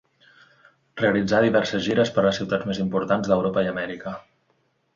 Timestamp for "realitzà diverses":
1.01-1.85